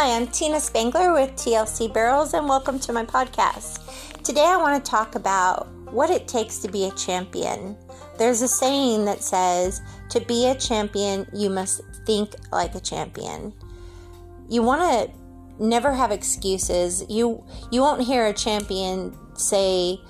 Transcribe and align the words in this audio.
Hi, 0.00 0.14
I'm 0.14 0.28
Tina 0.28 0.60
Spangler 0.60 1.12
with 1.12 1.32
TLC 1.32 1.92
Barrels, 1.92 2.32
and 2.32 2.48
welcome 2.48 2.78
to 2.78 2.92
my 2.92 3.04
podcast. 3.04 3.80
Today, 4.22 4.44
I 4.44 4.56
want 4.56 4.84
to 4.84 4.88
talk 4.88 5.16
about 5.16 5.66
what 5.90 6.08
it 6.08 6.28
takes 6.28 6.58
to 6.58 6.68
be 6.68 6.84
a 6.84 6.92
champion. 6.92 7.76
There's 8.16 8.40
a 8.40 8.46
saying 8.46 9.06
that 9.06 9.24
says, 9.24 9.82
to 10.10 10.20
be 10.20 10.46
a 10.46 10.54
champion, 10.54 11.26
you 11.32 11.50
must 11.50 11.80
think 12.06 12.36
like 12.52 12.76
a 12.76 12.80
champion. 12.80 13.52
You 14.48 14.62
want 14.62 14.82
to 14.82 15.64
never 15.64 15.92
have 15.92 16.12
excuses. 16.12 17.04
You 17.08 17.44
you 17.72 17.80
won't 17.80 18.02
hear 18.02 18.24
a 18.24 18.32
champion 18.32 19.16
say, 19.36 20.00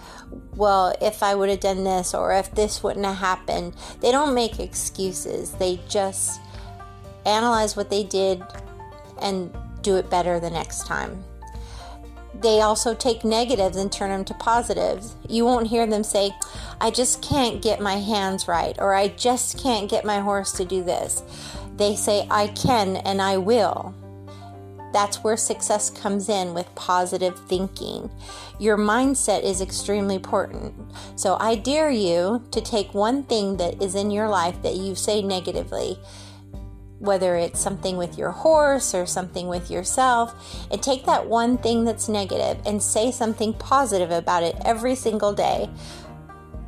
"Well, 0.55 0.95
if 1.01 1.23
I 1.23 1.35
would 1.35 1.49
have 1.49 1.61
done 1.61 1.85
this 1.85 2.13
or 2.13 2.35
if 2.35 2.55
this 2.55 2.83
wouldn't 2.83 3.07
have 3.07 3.17
happened." 3.17 3.75
They 4.01 4.13
don't 4.13 4.35
make 4.35 4.61
excuses. 4.61 5.53
They 5.53 5.81
just 5.89 6.43
analyze 7.25 7.75
what 7.75 7.89
they 7.89 8.05
did 8.05 8.45
and 9.23 9.51
do 9.89 9.97
it 9.97 10.11
better 10.11 10.39
the 10.39 10.51
next 10.51 10.87
time. 10.87 11.25
They 12.43 12.61
also 12.61 12.95
take 12.95 13.25
negatives 13.25 13.79
and 13.79 13.91
turn 13.91 14.11
them 14.11 14.25
to 14.27 14.35
positives. 14.35 15.17
You 15.27 15.47
won't 15.47 15.67
hear 15.67 15.87
them 15.87 16.05
say, 16.05 16.31
I 16.79 16.91
just 16.91 17.23
can't 17.23 17.63
get 17.63 17.81
my 17.81 17.95
hands 17.95 18.47
right, 18.47 18.77
or 18.79 18.95
I 18.95 19.09
just 19.09 19.59
can't 19.59 19.91
get 19.91 20.05
my 20.05 20.21
horse 20.21 20.53
to 20.53 20.67
do 20.67 20.85
this. 20.85 21.23
They 21.77 21.97
say, 21.97 22.27
I 22.31 22.49
can 22.49 22.97
and 22.97 23.23
I 23.23 23.39
will. 23.39 23.95
That's 24.93 25.25
where 25.25 25.39
success 25.39 25.89
comes 25.89 26.29
in 26.29 26.53
with 26.53 26.75
positive 26.75 27.39
thinking. 27.49 28.11
Your 28.59 28.77
mindset 28.77 29.43
is 29.43 29.63
extremely 29.63 30.17
important. 30.17 30.75
So 31.17 31.39
I 31.41 31.55
dare 31.55 31.91
you 31.91 32.45
to 32.51 32.61
take 32.61 32.93
one 32.93 33.23
thing 33.23 33.57
that 33.57 33.83
is 33.83 33.95
in 33.95 34.11
your 34.11 34.29
life 34.29 34.61
that 34.63 34.77
you 34.77 34.95
say 34.95 35.23
negatively 35.23 35.99
whether 36.99 37.37
it's 37.37 37.61
something 37.61 37.97
with 37.97 38.19
your 38.19 38.31
horse 38.31 38.95
or 38.95 39.07
something 39.07 39.49
with 39.49 39.71
yourself, 39.71 40.67
and 40.71 40.83
take 40.83 41.05
that 41.07 41.27
one 41.27 41.59
thing 41.59 41.85
that's 41.85 42.09
negative 42.09 42.61
and 42.67 42.83
say 42.83 43.11
something 43.11 43.53
positive 43.55 44.11
about 44.11 44.43
it 44.43 44.57
every 44.65 44.95
single 44.95 45.33
day. 45.33 45.69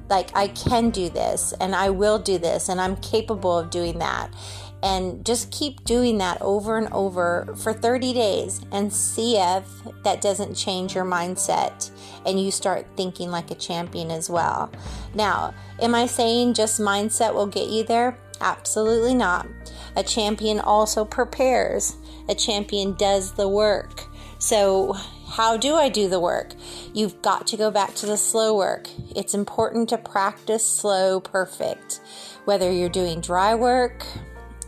Like, 0.08 0.36
I 0.36 0.48
can 0.48 0.90
do 0.90 1.08
this, 1.08 1.54
and 1.60 1.74
I 1.74 1.90
will 1.90 2.18
do 2.18 2.38
this, 2.38 2.68
and 2.68 2.80
I'm 2.80 2.96
capable 2.96 3.56
of 3.56 3.70
doing 3.70 3.98
that. 3.98 4.34
And 4.82 5.24
just 5.26 5.52
keep 5.52 5.84
doing 5.84 6.18
that 6.18 6.40
over 6.40 6.78
and 6.78 6.90
over 6.92 7.54
for 7.58 7.72
30 7.72 8.14
days 8.14 8.62
and 8.72 8.90
see 8.90 9.36
if 9.36 9.64
that 10.04 10.22
doesn't 10.22 10.54
change 10.54 10.94
your 10.94 11.04
mindset 11.04 11.90
and 12.24 12.40
you 12.40 12.50
start 12.50 12.86
thinking 12.96 13.30
like 13.30 13.50
a 13.50 13.54
champion 13.54 14.10
as 14.10 14.30
well. 14.30 14.72
Now, 15.14 15.52
am 15.80 15.94
I 15.94 16.06
saying 16.06 16.54
just 16.54 16.80
mindset 16.80 17.34
will 17.34 17.46
get 17.46 17.68
you 17.68 17.84
there? 17.84 18.16
Absolutely 18.40 19.14
not. 19.14 19.46
A 19.96 20.02
champion 20.02 20.60
also 20.60 21.04
prepares, 21.04 21.96
a 22.28 22.34
champion 22.34 22.94
does 22.94 23.32
the 23.32 23.48
work. 23.48 24.04
So, 24.38 24.94
how 25.28 25.56
do 25.56 25.74
I 25.74 25.88
do 25.88 26.08
the 26.08 26.20
work? 26.20 26.54
You've 26.94 27.20
got 27.22 27.46
to 27.48 27.56
go 27.56 27.70
back 27.70 27.94
to 27.96 28.06
the 28.06 28.16
slow 28.16 28.56
work. 28.56 28.88
It's 29.14 29.34
important 29.34 29.88
to 29.90 29.98
practice 29.98 30.66
slow 30.66 31.20
perfect. 31.20 32.00
Whether 32.46 32.72
you're 32.72 32.88
doing 32.88 33.20
dry 33.20 33.54
work, 33.54 34.06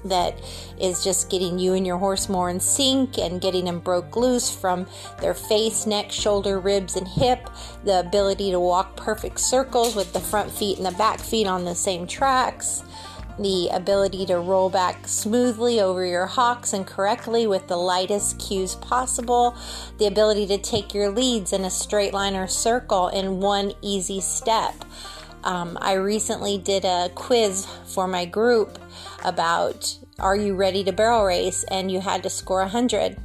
that 0.04 0.40
is 0.80 1.02
just 1.02 1.30
getting 1.30 1.58
you 1.58 1.74
and 1.74 1.86
your 1.86 1.98
horse 1.98 2.28
more 2.28 2.50
in 2.50 2.60
sync 2.60 3.18
and 3.18 3.40
getting 3.40 3.64
them 3.64 3.78
broke 3.78 4.16
loose 4.16 4.54
from 4.54 4.86
their 5.20 5.34
face, 5.34 5.86
neck, 5.86 6.10
shoulder, 6.10 6.58
ribs, 6.58 6.96
and 6.96 7.06
hip. 7.06 7.48
The 7.84 8.00
ability 8.00 8.50
to 8.50 8.60
walk 8.60 8.96
perfect 8.96 9.40
circles 9.40 9.94
with 9.94 10.12
the 10.12 10.20
front 10.20 10.50
feet 10.50 10.76
and 10.76 10.86
the 10.86 10.92
back 10.92 11.20
feet 11.20 11.46
on 11.46 11.64
the 11.64 11.74
same 11.74 12.06
tracks 12.06 12.82
the 13.38 13.68
ability 13.72 14.26
to 14.26 14.38
roll 14.38 14.68
back 14.70 15.06
smoothly 15.06 15.80
over 15.80 16.04
your 16.04 16.26
hocks 16.26 16.72
and 16.72 16.86
correctly 16.86 17.46
with 17.46 17.66
the 17.68 17.76
lightest 17.76 18.38
cues 18.38 18.74
possible, 18.76 19.56
the 19.98 20.06
ability 20.06 20.46
to 20.46 20.58
take 20.58 20.94
your 20.94 21.10
leads 21.10 21.52
in 21.52 21.64
a 21.64 21.70
straight 21.70 22.12
line 22.12 22.36
or 22.36 22.46
circle 22.46 23.08
in 23.08 23.40
one 23.40 23.72
easy 23.82 24.20
step. 24.20 24.74
Um, 25.44 25.76
I 25.80 25.94
recently 25.94 26.58
did 26.58 26.84
a 26.84 27.10
quiz 27.14 27.66
for 27.86 28.06
my 28.06 28.24
group 28.24 28.78
about 29.24 29.98
are 30.18 30.36
you 30.36 30.54
ready 30.54 30.84
to 30.84 30.92
barrel 30.92 31.24
race? 31.24 31.64
and 31.64 31.90
you 31.90 32.00
had 32.00 32.22
to 32.22 32.30
score 32.30 32.60
100 32.60 33.16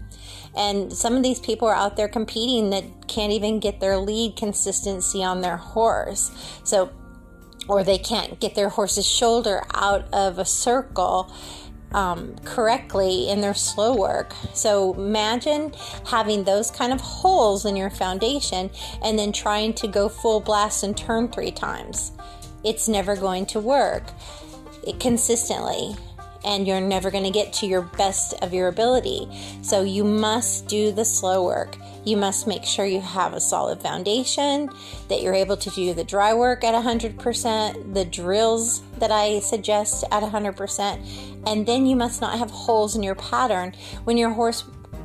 and 0.57 0.91
some 0.91 1.15
of 1.15 1.21
these 1.21 1.39
people 1.39 1.67
are 1.67 1.75
out 1.75 1.95
there 1.95 2.07
competing 2.07 2.71
that 2.71 2.83
can't 3.07 3.31
even 3.31 3.59
get 3.59 3.79
their 3.79 3.97
lead 3.97 4.35
consistency 4.35 5.23
on 5.23 5.41
their 5.41 5.57
horse. 5.57 6.31
So 6.63 6.91
or 7.67 7.83
they 7.83 7.97
can't 7.97 8.39
get 8.39 8.55
their 8.55 8.69
horse's 8.69 9.07
shoulder 9.07 9.63
out 9.73 10.07
of 10.13 10.39
a 10.39 10.45
circle 10.45 11.31
um, 11.91 12.35
correctly 12.43 13.29
in 13.29 13.41
their 13.41 13.53
slow 13.53 13.95
work. 13.95 14.33
So 14.53 14.93
imagine 14.93 15.73
having 16.05 16.43
those 16.43 16.69
kind 16.69 16.91
of 16.91 16.99
holes 16.99 17.65
in 17.65 17.75
your 17.75 17.89
foundation 17.89 18.69
and 19.03 19.17
then 19.17 19.31
trying 19.31 19.73
to 19.75 19.87
go 19.87 20.09
full 20.09 20.39
blast 20.39 20.83
and 20.83 20.97
turn 20.97 21.29
three 21.29 21.51
times. 21.51 22.11
It's 22.63 22.87
never 22.87 23.15
going 23.15 23.45
to 23.47 23.59
work 23.59 24.03
it 24.87 24.99
consistently 24.99 25.95
and 26.47 26.65
you're 26.65 26.79
never 26.79 27.11
going 27.11 27.25
to 27.25 27.29
get 27.29 27.51
to 27.51 27.67
your 27.67 27.81
best 27.81 28.33
of 28.41 28.53
your 28.53 28.69
ability. 28.69 29.27
So 29.61 29.83
you 29.83 30.05
must 30.05 30.67
do 30.67 30.93
the 30.93 31.03
slow 31.03 31.43
work. 31.43 31.75
You 32.05 32.15
must 32.15 32.47
make 32.47 32.63
sure 32.63 32.85
you 32.85 33.01
have 33.01 33.33
a 33.33 33.41
solid 33.41 33.81
foundation, 33.81 34.69
that 35.09 35.21
you're 35.21 35.33
able 35.33 35.57
to 35.57 35.69
do 35.71 35.93
the 35.93 36.05
dry 36.05 36.33
work 36.33 36.63
at 36.63 36.73
100%, 36.73 37.93
the 37.93 38.05
drills 38.05 38.81
that 38.99 39.11
I 39.11 39.39
suggest 39.41 40.05
at 40.09 40.23
100%, 40.23 41.43
and 41.45 41.67
then 41.67 41.85
you 41.85 41.97
must 41.97 42.21
not 42.21 42.39
have 42.39 42.49
holes 42.49 42.95
in 42.95 43.03
your 43.03 43.15
pattern. 43.15 43.73
When 44.05 44.17
your 44.17 44.29
horse 44.29 44.63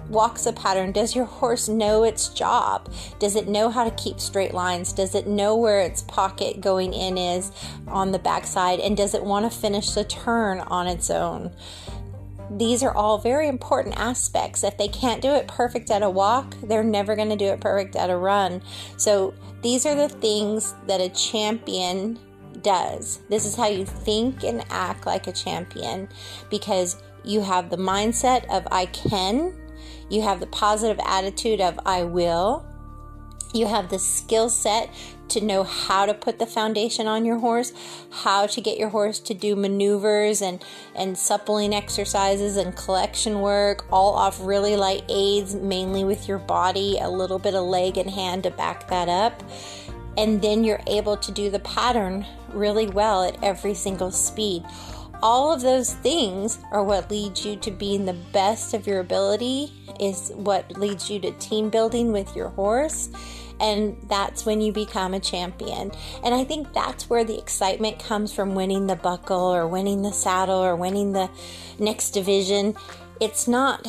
walks 0.08 0.46
a 0.46 0.52
pattern, 0.52 0.92
does 0.92 1.14
your 1.14 1.24
horse 1.24 1.68
know 1.68 2.04
its 2.04 2.28
job? 2.28 2.92
Does 3.18 3.36
it 3.36 3.48
know 3.48 3.70
how 3.70 3.84
to 3.84 3.90
keep 3.92 4.20
straight 4.20 4.54
lines? 4.54 4.92
Does 4.92 5.14
it 5.14 5.26
know 5.26 5.56
where 5.56 5.80
its 5.80 6.02
pocket 6.02 6.60
going 6.60 6.92
in 6.92 7.18
is 7.18 7.52
on 7.86 8.12
the 8.12 8.18
backside? 8.18 8.80
And 8.80 8.96
does 8.96 9.14
it 9.14 9.24
want 9.24 9.50
to 9.50 9.58
finish 9.58 9.90
the 9.90 10.04
turn 10.04 10.60
on 10.60 10.86
its 10.86 11.10
own? 11.10 11.52
These 12.50 12.82
are 12.82 12.94
all 12.94 13.18
very 13.18 13.48
important 13.48 13.96
aspects. 13.96 14.62
If 14.62 14.76
they 14.76 14.88
can't 14.88 15.22
do 15.22 15.30
it 15.30 15.48
perfect 15.48 15.90
at 15.90 16.02
a 16.02 16.10
walk, 16.10 16.54
they're 16.62 16.84
never 16.84 17.16
going 17.16 17.30
to 17.30 17.36
do 17.36 17.46
it 17.46 17.60
perfect 17.60 17.96
at 17.96 18.10
a 18.10 18.16
run. 18.16 18.62
So, 18.98 19.32
these 19.62 19.86
are 19.86 19.94
the 19.94 20.08
things 20.08 20.74
that 20.86 21.00
a 21.00 21.08
champion 21.10 22.18
does. 22.62 23.20
This 23.28 23.46
is 23.46 23.54
how 23.54 23.68
you 23.68 23.86
think 23.86 24.44
and 24.44 24.64
act 24.70 25.06
like 25.06 25.28
a 25.28 25.32
champion 25.32 26.08
because 26.50 27.00
you 27.24 27.40
have 27.40 27.70
the 27.70 27.76
mindset 27.76 28.44
of 28.50 28.66
I 28.70 28.86
can, 28.86 29.54
you 30.12 30.20
have 30.20 30.40
the 30.40 30.46
positive 30.46 31.00
attitude 31.06 31.62
of 31.62 31.80
I 31.86 32.02
will. 32.02 32.66
You 33.54 33.66
have 33.66 33.88
the 33.88 33.98
skill 33.98 34.50
set 34.50 34.90
to 35.28 35.40
know 35.40 35.64
how 35.64 36.04
to 36.04 36.12
put 36.12 36.38
the 36.38 36.44
foundation 36.44 37.06
on 37.06 37.24
your 37.24 37.38
horse, 37.38 37.72
how 38.10 38.46
to 38.46 38.60
get 38.60 38.78
your 38.78 38.90
horse 38.90 39.18
to 39.20 39.32
do 39.32 39.56
maneuvers 39.56 40.42
and, 40.42 40.62
and 40.94 41.16
suppling 41.16 41.74
exercises 41.74 42.58
and 42.58 42.76
collection 42.76 43.40
work, 43.40 43.86
all 43.90 44.14
off 44.14 44.38
really 44.42 44.76
light 44.76 45.04
aids, 45.08 45.54
mainly 45.54 46.04
with 46.04 46.28
your 46.28 46.38
body, 46.38 46.98
a 47.00 47.08
little 47.08 47.38
bit 47.38 47.54
of 47.54 47.64
leg 47.64 47.96
and 47.96 48.10
hand 48.10 48.42
to 48.42 48.50
back 48.50 48.88
that 48.88 49.08
up. 49.08 49.42
And 50.18 50.42
then 50.42 50.62
you're 50.62 50.82
able 50.86 51.16
to 51.16 51.32
do 51.32 51.48
the 51.48 51.60
pattern 51.60 52.26
really 52.52 52.86
well 52.86 53.24
at 53.24 53.42
every 53.42 53.72
single 53.72 54.10
speed 54.10 54.62
all 55.22 55.52
of 55.52 55.60
those 55.60 55.94
things 55.94 56.58
are 56.72 56.82
what 56.82 57.10
leads 57.10 57.44
you 57.46 57.56
to 57.56 57.70
being 57.70 58.04
the 58.04 58.16
best 58.32 58.74
of 58.74 58.86
your 58.86 59.00
ability, 59.00 59.72
is 60.00 60.32
what 60.34 60.76
leads 60.78 61.08
you 61.08 61.20
to 61.20 61.30
team 61.32 61.70
building 61.70 62.12
with 62.12 62.34
your 62.34 62.48
horse. 62.48 63.08
And 63.60 63.96
that's 64.08 64.44
when 64.44 64.60
you 64.60 64.72
become 64.72 65.14
a 65.14 65.20
champion. 65.20 65.92
And 66.24 66.34
I 66.34 66.42
think 66.42 66.72
that's 66.72 67.08
where 67.08 67.22
the 67.22 67.38
excitement 67.38 68.00
comes 68.00 68.32
from 68.32 68.56
winning 68.56 68.88
the 68.88 68.96
buckle 68.96 69.54
or 69.54 69.68
winning 69.68 70.02
the 70.02 70.12
saddle 70.12 70.58
or 70.58 70.74
winning 70.74 71.12
the 71.12 71.30
next 71.78 72.10
division. 72.10 72.74
It's 73.20 73.46
not 73.46 73.86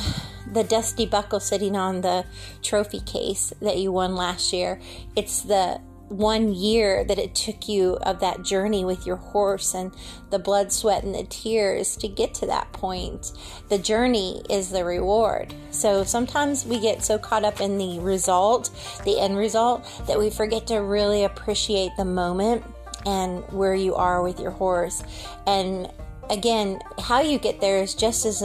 the 0.52 0.64
dusty 0.64 1.08
buckle 1.08 1.40
sitting 1.40 1.76
on 1.76 2.02
the 2.02 2.26
trophy 2.62 3.00
case 3.00 3.52
that 3.62 3.78
you 3.78 3.92
won 3.92 4.16
last 4.16 4.54
year. 4.54 4.80
It's 5.16 5.42
the 5.42 5.82
one 6.10 6.54
year 6.54 7.04
that 7.06 7.18
it 7.18 7.34
took 7.34 7.68
you 7.68 7.96
of 8.02 8.20
that 8.20 8.44
journey 8.44 8.86
with 8.86 9.06
your 9.06 9.16
horse 9.16 9.74
and 9.74 9.94
the 10.30 10.40
blood, 10.40 10.72
sweat, 10.72 11.04
and 11.04 11.16
the 11.16 11.24
tears 11.24 11.96
to 11.98 12.08
get 12.08 12.34
to 12.36 12.46
that 12.46 12.72
point. 12.74 13.32
The 13.70 13.78
journey 13.78 14.44
is 14.50 14.70
the 14.70 14.86
reward. 14.86 15.54
So 15.72 16.04
sometimes 16.04 16.66
we 16.66 16.80
get 16.80 17.04
so 17.04 17.18
caught 17.18 17.44
up 17.44 17.62
in 17.62 17.78
the 17.78 18.00
result, 18.00 18.70
the 19.06 19.20
end 19.20 19.38
result, 19.38 19.88
that 20.08 20.20
we 20.20 20.30
forget 20.30 20.68
to 20.68 20.78
really 20.78 21.24
appreciate 21.24 21.92
the 21.98 22.06
moment 22.06 22.64
and 23.06 23.44
where 23.52 23.76
you 23.76 23.96
are 23.96 24.24
with 24.24 24.40
your 24.40 24.52
horse. 24.52 25.04
And 25.48 25.92
again, 26.30 26.80
how 27.00 27.22
you 27.22 27.38
get 27.38 27.60
there 27.60 27.82
is 27.82 27.96
just 27.96 28.26
as 28.26 28.42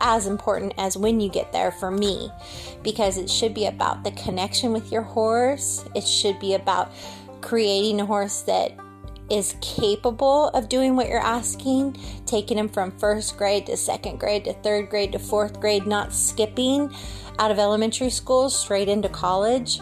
as 0.00 0.26
important 0.26 0.74
as 0.78 0.96
when 0.96 1.20
you 1.20 1.28
get 1.28 1.52
there 1.52 1.72
for 1.72 1.90
me 1.90 2.30
because 2.82 3.18
it 3.18 3.30
should 3.30 3.54
be 3.54 3.66
about 3.66 4.04
the 4.04 4.10
connection 4.12 4.72
with 4.72 4.92
your 4.92 5.02
horse. 5.02 5.84
It 5.94 6.06
should 6.06 6.38
be 6.38 6.54
about 6.54 6.92
creating 7.40 8.00
a 8.00 8.06
horse 8.06 8.42
that 8.42 8.72
is 9.30 9.56
capable 9.60 10.48
of 10.48 10.68
doing 10.68 10.96
what 10.96 11.08
you're 11.08 11.18
asking, 11.18 11.96
taking 12.24 12.58
him 12.58 12.68
from 12.68 12.90
first 12.98 13.36
grade 13.36 13.66
to 13.66 13.76
second 13.76 14.18
grade 14.18 14.44
to 14.44 14.54
third 14.54 14.88
grade 14.88 15.12
to 15.12 15.18
fourth 15.18 15.60
grade, 15.60 15.86
not 15.86 16.12
skipping 16.12 16.92
out 17.38 17.50
of 17.50 17.58
elementary 17.58 18.10
school 18.10 18.48
straight 18.48 18.88
into 18.88 19.08
college, 19.08 19.80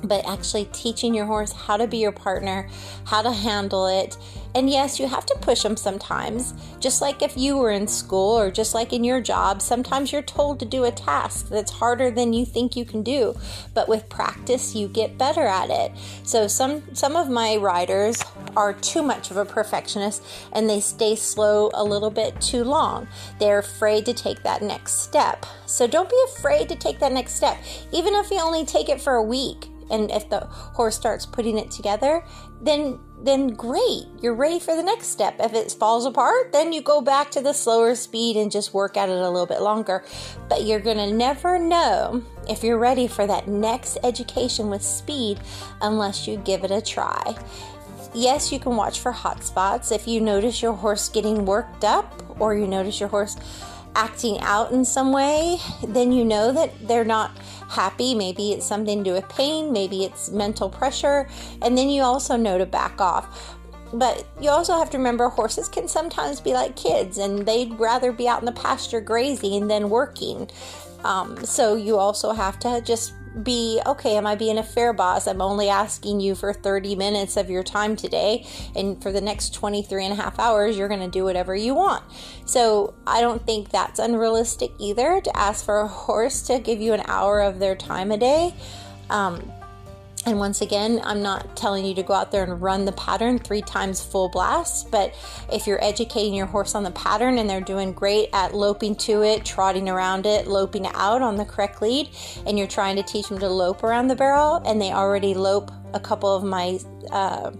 Mm-hmm. 0.00 0.08
but 0.08 0.26
actually 0.26 0.64
teaching 0.72 1.12
your 1.12 1.26
horse 1.26 1.52
how 1.52 1.76
to 1.76 1.86
be 1.86 1.98
your 1.98 2.12
partner, 2.12 2.70
how 3.04 3.20
to 3.20 3.30
handle 3.30 3.86
it. 3.86 4.16
And 4.54 4.70
yes, 4.70 4.98
you 4.98 5.06
have 5.06 5.26
to 5.26 5.36
push 5.42 5.62
them 5.62 5.76
sometimes. 5.76 6.54
Just 6.80 7.02
like 7.02 7.20
if 7.20 7.36
you 7.36 7.58
were 7.58 7.70
in 7.70 7.86
school 7.86 8.38
or 8.38 8.50
just 8.50 8.74
like 8.74 8.94
in 8.94 9.04
your 9.04 9.20
job, 9.20 9.60
sometimes 9.60 10.10
you're 10.10 10.22
told 10.22 10.58
to 10.58 10.64
do 10.64 10.84
a 10.84 10.90
task 10.90 11.50
that's 11.50 11.70
harder 11.70 12.10
than 12.10 12.32
you 12.32 12.46
think 12.46 12.76
you 12.76 12.84
can 12.86 13.02
do. 13.02 13.36
But 13.74 13.88
with 13.88 14.08
practice, 14.08 14.74
you 14.74 14.88
get 14.88 15.18
better 15.18 15.46
at 15.46 15.68
it. 15.68 15.92
So 16.24 16.48
some 16.48 16.82
some 16.94 17.14
of 17.14 17.28
my 17.28 17.56
riders 17.56 18.24
are 18.56 18.72
too 18.72 19.02
much 19.02 19.30
of 19.30 19.36
a 19.36 19.44
perfectionist 19.44 20.24
and 20.52 20.68
they 20.68 20.80
stay 20.80 21.14
slow 21.14 21.70
a 21.74 21.84
little 21.84 22.10
bit 22.10 22.40
too 22.40 22.64
long. 22.64 23.06
They're 23.38 23.58
afraid 23.58 24.06
to 24.06 24.14
take 24.14 24.42
that 24.44 24.62
next 24.62 25.02
step. 25.02 25.44
So 25.66 25.86
don't 25.86 26.08
be 26.08 26.20
afraid 26.34 26.70
to 26.70 26.74
take 26.74 26.98
that 27.00 27.12
next 27.12 27.34
step. 27.34 27.58
Even 27.92 28.14
if 28.14 28.30
you 28.30 28.40
only 28.40 28.64
take 28.64 28.88
it 28.88 29.00
for 29.00 29.14
a 29.14 29.22
week 29.22 29.68
and 29.90 30.10
if 30.10 30.28
the 30.30 30.40
horse 30.40 30.96
starts 30.96 31.26
putting 31.26 31.58
it 31.58 31.70
together, 31.70 32.24
then 32.60 32.98
then 33.22 33.48
great, 33.48 34.06
you're 34.22 34.34
ready 34.34 34.58
for 34.58 34.74
the 34.74 34.82
next 34.82 35.08
step. 35.08 35.36
If 35.40 35.52
it 35.52 35.70
falls 35.72 36.06
apart, 36.06 36.52
then 36.52 36.72
you 36.72 36.80
go 36.80 37.02
back 37.02 37.30
to 37.32 37.42
the 37.42 37.52
slower 37.52 37.94
speed 37.94 38.36
and 38.36 38.50
just 38.50 38.72
work 38.72 38.96
at 38.96 39.10
it 39.10 39.18
a 39.18 39.28
little 39.28 39.46
bit 39.46 39.60
longer. 39.60 40.04
But 40.48 40.64
you're 40.64 40.80
going 40.80 40.96
to 40.96 41.12
never 41.12 41.58
know 41.58 42.24
if 42.48 42.64
you're 42.64 42.78
ready 42.78 43.06
for 43.06 43.26
that 43.26 43.46
next 43.46 43.98
education 44.02 44.70
with 44.70 44.82
speed 44.82 45.40
unless 45.82 46.26
you 46.26 46.38
give 46.38 46.64
it 46.64 46.70
a 46.70 46.80
try. 46.80 47.36
Yes, 48.14 48.50
you 48.50 48.58
can 48.58 48.74
watch 48.74 49.00
for 49.00 49.12
hot 49.12 49.44
spots. 49.44 49.92
If 49.92 50.08
you 50.08 50.20
notice 50.20 50.62
your 50.62 50.72
horse 50.72 51.08
getting 51.08 51.44
worked 51.44 51.84
up 51.84 52.40
or 52.40 52.54
you 52.54 52.66
notice 52.66 53.00
your 53.00 53.10
horse 53.10 53.36
acting 53.94 54.38
out 54.40 54.72
in 54.72 54.84
some 54.84 55.12
way, 55.12 55.58
then 55.86 56.10
you 56.10 56.24
know 56.24 56.52
that 56.52 56.88
they're 56.88 57.04
not 57.04 57.36
happy. 57.70 58.14
Maybe 58.14 58.52
it's 58.52 58.66
something 58.66 58.98
to 58.98 59.04
do 59.04 59.14
with 59.14 59.28
pain, 59.28 59.72
maybe 59.72 60.04
it's 60.04 60.30
mental 60.30 60.68
pressure, 60.68 61.28
and 61.62 61.78
then 61.78 61.88
you 61.88 62.02
also 62.02 62.36
know 62.36 62.58
to 62.58 62.66
back 62.66 63.00
off. 63.00 63.56
But 63.92 64.26
you 64.40 64.50
also 64.50 64.78
have 64.78 64.90
to 64.90 64.98
remember 64.98 65.28
horses 65.28 65.68
can 65.68 65.88
sometimes 65.88 66.40
be 66.40 66.52
like 66.52 66.76
kids 66.76 67.18
and 67.18 67.44
they'd 67.46 67.72
rather 67.78 68.12
be 68.12 68.28
out 68.28 68.40
in 68.40 68.46
the 68.46 68.52
pasture 68.52 69.00
grazing 69.00 69.66
than 69.66 69.90
working. 69.90 70.48
Um, 71.02 71.44
so 71.44 71.74
you 71.74 71.96
also 71.96 72.32
have 72.32 72.58
to 72.60 72.80
just 72.82 73.14
be 73.42 73.80
okay 73.86 74.16
am 74.16 74.26
i 74.26 74.34
being 74.34 74.58
a 74.58 74.62
fair 74.62 74.92
boss? 74.92 75.26
I'm 75.26 75.40
only 75.40 75.68
asking 75.68 76.20
you 76.20 76.34
for 76.34 76.52
30 76.52 76.96
minutes 76.96 77.36
of 77.36 77.48
your 77.48 77.62
time 77.62 77.96
today 77.96 78.46
and 78.74 79.00
for 79.02 79.12
the 79.12 79.20
next 79.20 79.54
23 79.54 80.04
and 80.04 80.12
a 80.12 80.16
half 80.16 80.38
hours 80.38 80.76
you're 80.76 80.88
going 80.88 81.00
to 81.00 81.08
do 81.08 81.24
whatever 81.24 81.54
you 81.54 81.74
want. 81.74 82.04
So 82.44 82.94
i 83.06 83.20
don't 83.20 83.44
think 83.46 83.70
that's 83.70 83.98
unrealistic 83.98 84.72
either 84.78 85.20
to 85.20 85.36
ask 85.36 85.64
for 85.64 85.80
a 85.80 85.88
horse 86.06 86.42
to 86.42 86.58
give 86.58 86.80
you 86.80 86.92
an 86.92 87.02
hour 87.06 87.40
of 87.40 87.58
their 87.58 87.76
time 87.76 88.10
a 88.10 88.16
day. 88.16 88.54
Um, 89.08 89.52
and 90.26 90.38
once 90.38 90.60
again, 90.60 91.00
I'm 91.02 91.22
not 91.22 91.56
telling 91.56 91.84
you 91.84 91.94
to 91.94 92.02
go 92.02 92.12
out 92.12 92.30
there 92.30 92.44
and 92.44 92.60
run 92.60 92.84
the 92.84 92.92
pattern 92.92 93.38
three 93.38 93.62
times 93.62 94.02
full 94.04 94.28
blast, 94.28 94.90
but 94.90 95.14
if 95.50 95.66
you're 95.66 95.82
educating 95.82 96.34
your 96.34 96.46
horse 96.46 96.74
on 96.74 96.82
the 96.82 96.90
pattern 96.90 97.38
and 97.38 97.48
they're 97.48 97.62
doing 97.62 97.94
great 97.94 98.28
at 98.34 98.54
loping 98.54 98.96
to 98.96 99.22
it, 99.22 99.46
trotting 99.46 99.88
around 99.88 100.26
it, 100.26 100.46
loping 100.46 100.86
out 100.88 101.22
on 101.22 101.36
the 101.36 101.44
correct 101.46 101.80
lead, 101.80 102.10
and 102.46 102.58
you're 102.58 102.68
trying 102.68 102.96
to 102.96 103.02
teach 103.02 103.28
them 103.28 103.38
to 103.38 103.48
lope 103.48 103.82
around 103.82 104.08
the 104.08 104.14
barrel 104.14 104.56
and 104.66 104.80
they 104.80 104.92
already 104.92 105.32
lope 105.32 105.70
a 105.94 106.00
couple 106.00 106.34
of 106.34 106.44
my 106.44 106.78
uh, 107.10 107.50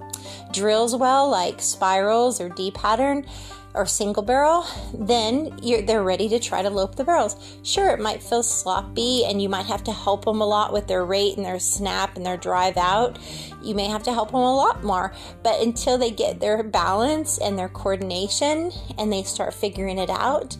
drills 0.52 0.94
well, 0.94 1.30
like 1.30 1.60
spirals 1.60 2.42
or 2.42 2.50
D 2.50 2.70
pattern, 2.70 3.26
or 3.74 3.86
single 3.86 4.22
barrel, 4.22 4.66
then 4.94 5.56
they're 5.86 6.02
ready 6.02 6.28
to 6.28 6.38
try 6.38 6.62
to 6.62 6.70
lope 6.70 6.96
the 6.96 7.04
barrels. 7.04 7.58
Sure, 7.62 7.90
it 7.90 8.00
might 8.00 8.22
feel 8.22 8.42
sloppy 8.42 9.24
and 9.24 9.40
you 9.40 9.48
might 9.48 9.66
have 9.66 9.84
to 9.84 9.92
help 9.92 10.24
them 10.24 10.40
a 10.40 10.46
lot 10.46 10.72
with 10.72 10.88
their 10.88 11.04
rate 11.04 11.36
and 11.36 11.46
their 11.46 11.60
snap 11.60 12.16
and 12.16 12.26
their 12.26 12.36
drive 12.36 12.76
out. 12.76 13.18
You 13.62 13.74
may 13.74 13.86
have 13.86 14.02
to 14.04 14.12
help 14.12 14.32
them 14.32 14.40
a 14.40 14.56
lot 14.56 14.82
more, 14.82 15.12
but 15.42 15.60
until 15.60 15.98
they 15.98 16.10
get 16.10 16.40
their 16.40 16.62
balance 16.62 17.38
and 17.38 17.58
their 17.58 17.68
coordination 17.68 18.72
and 18.98 19.12
they 19.12 19.22
start 19.22 19.54
figuring 19.54 19.98
it 19.98 20.10
out, 20.10 20.56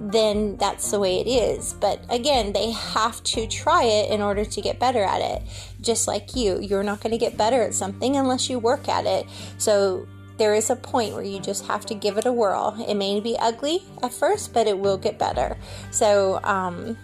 then 0.00 0.56
that's 0.56 0.90
the 0.90 1.00
way 1.00 1.20
it 1.20 1.26
is. 1.26 1.72
But 1.72 2.04
again, 2.08 2.52
they 2.52 2.70
have 2.70 3.22
to 3.24 3.46
try 3.46 3.84
it 3.84 4.10
in 4.10 4.22
order 4.22 4.44
to 4.44 4.60
get 4.60 4.78
better 4.78 5.02
at 5.02 5.20
it. 5.20 5.42
Just 5.80 6.06
like 6.06 6.36
you, 6.36 6.60
you're 6.60 6.82
not 6.82 7.00
going 7.00 7.10
to 7.12 7.18
get 7.18 7.36
better 7.36 7.62
at 7.62 7.74
something 7.74 8.16
unless 8.16 8.48
you 8.48 8.58
work 8.58 8.88
at 8.88 9.06
it. 9.06 9.26
So 9.58 10.06
there 10.38 10.54
is 10.54 10.70
a 10.70 10.76
point 10.76 11.14
where 11.14 11.22
you 11.22 11.40
just 11.40 11.66
have 11.66 11.84
to 11.86 11.94
give 11.94 12.16
it 12.16 12.24
a 12.24 12.32
whirl. 12.32 12.76
It 12.88 12.94
may 12.94 13.20
be 13.20 13.36
ugly 13.38 13.84
at 14.02 14.12
first, 14.12 14.54
but 14.54 14.66
it 14.66 14.78
will 14.78 14.96
get 14.96 15.18
better. 15.18 15.56
So, 15.90 16.40
um, 16.44 16.96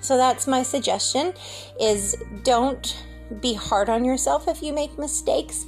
so 0.00 0.16
that's 0.16 0.46
my 0.46 0.62
suggestion: 0.62 1.32
is 1.80 2.16
don't 2.42 2.96
be 3.40 3.54
hard 3.54 3.88
on 3.88 4.04
yourself 4.04 4.48
if 4.48 4.62
you 4.62 4.72
make 4.72 4.98
mistakes 4.98 5.64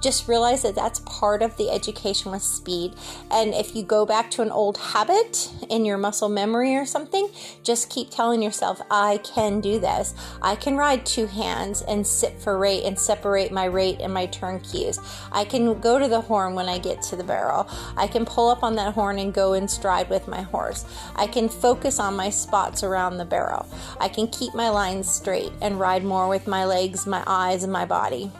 just 0.00 0.28
realize 0.28 0.62
that 0.62 0.74
that's 0.74 1.00
part 1.00 1.42
of 1.42 1.56
the 1.56 1.70
education 1.70 2.30
with 2.30 2.42
speed. 2.42 2.94
And 3.30 3.54
if 3.54 3.74
you 3.74 3.82
go 3.82 4.06
back 4.06 4.30
to 4.32 4.42
an 4.42 4.50
old 4.50 4.78
habit 4.78 5.50
in 5.68 5.84
your 5.84 5.98
muscle 5.98 6.28
memory 6.28 6.76
or 6.76 6.86
something, 6.86 7.28
just 7.62 7.90
keep 7.90 8.10
telling 8.10 8.42
yourself, 8.42 8.80
I 8.90 9.18
can 9.18 9.60
do 9.60 9.78
this. 9.78 10.14
I 10.42 10.56
can 10.56 10.76
ride 10.76 11.06
two 11.06 11.26
hands 11.26 11.82
and 11.82 12.06
sit 12.06 12.40
for 12.40 12.58
rate 12.58 12.84
and 12.84 12.98
separate 12.98 13.52
my 13.52 13.64
rate 13.64 14.00
and 14.00 14.12
my 14.12 14.26
turn 14.26 14.60
cues. 14.60 14.98
I 15.32 15.44
can 15.44 15.80
go 15.80 15.98
to 15.98 16.08
the 16.08 16.20
horn 16.20 16.54
when 16.54 16.68
I 16.68 16.78
get 16.78 17.02
to 17.02 17.16
the 17.16 17.24
barrel. 17.24 17.68
I 17.96 18.06
can 18.06 18.24
pull 18.24 18.48
up 18.48 18.62
on 18.62 18.76
that 18.76 18.94
horn 18.94 19.18
and 19.18 19.32
go 19.32 19.54
in 19.54 19.68
stride 19.68 20.08
with 20.10 20.28
my 20.28 20.42
horse. 20.42 20.84
I 21.14 21.26
can 21.26 21.48
focus 21.48 21.98
on 21.98 22.16
my 22.16 22.30
spots 22.30 22.82
around 22.82 23.16
the 23.16 23.24
barrel. 23.24 23.66
I 24.00 24.08
can 24.08 24.28
keep 24.28 24.54
my 24.54 24.68
lines 24.68 25.10
straight 25.10 25.52
and 25.60 25.80
ride 25.80 26.04
more 26.04 26.28
with 26.28 26.46
my 26.46 26.64
legs, 26.64 27.06
my 27.06 27.22
eyes, 27.26 27.62
and 27.62 27.72
my 27.72 27.84
body. 27.84 28.30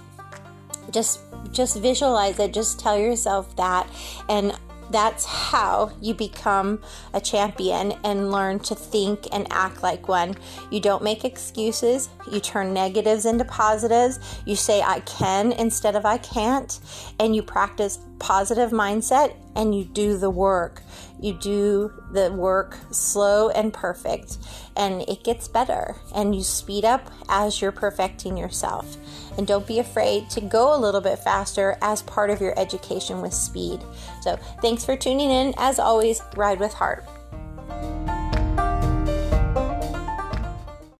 Just 0.91 1.21
just 1.53 1.79
visualize 1.79 2.38
it, 2.38 2.53
just 2.53 2.79
tell 2.79 2.99
yourself 2.99 3.55
that. 3.56 3.88
And 4.29 4.56
that's 4.91 5.25
how 5.25 5.91
you 6.00 6.15
become 6.15 6.81
a 7.12 7.21
champion 7.21 7.93
and 8.05 8.31
learn 8.31 8.59
to 8.61 8.75
think 8.75 9.27
and 9.33 9.47
act 9.50 9.83
like 9.83 10.09
one. 10.09 10.37
You 10.71 10.81
don't 10.81 11.03
make 11.03 11.25
excuses, 11.25 12.09
you 12.31 12.41
turn 12.41 12.73
negatives 12.73 13.27
into 13.27 13.44
positives. 13.44 14.19
You 14.44 14.56
say, 14.56 14.83
I 14.83 15.00
can 15.00 15.53
instead 15.53 15.97
of 15.97 16.05
I 16.05 16.19
can't, 16.19 16.79
and 17.19 17.35
you 17.35 17.43
practice 17.43 17.99
positive 18.18 18.70
mindset 18.70 19.34
and 19.54 19.74
you 19.74 19.84
do 19.84 20.18
the 20.18 20.30
work. 20.30 20.82
You 21.18 21.32
do 21.32 21.92
the 22.12 22.30
work 22.30 22.76
slow 22.90 23.49
and 23.49 23.73
perfect, 23.73 24.37
and 24.76 25.00
it 25.08 25.25
gets 25.25 25.49
better. 25.49 25.96
And 26.14 26.35
you 26.35 26.42
speed 26.42 26.85
up 26.85 27.11
as 27.30 27.62
you're 27.62 27.73
perfecting 27.73 28.37
yourself. 28.37 28.96
And 29.38 29.46
don't 29.46 29.66
be 29.66 29.78
afraid 29.78 30.28
to 30.30 30.42
go 30.42 30.76
a 30.76 30.78
little 30.78 31.00
bit 31.00 31.18
faster 31.18 31.78
as 31.80 32.02
part 32.02 32.28
of 32.28 32.40
your 32.40 32.58
education 32.58 33.23
with 33.23 33.32
speed. 33.32 33.80
So, 34.20 34.37
thanks 34.61 34.85
for 34.85 34.96
tuning 34.96 35.30
in. 35.30 35.54
As 35.56 35.78
always, 35.78 36.20
ride 36.37 36.61
with 36.61 36.75
heart. 36.75 37.06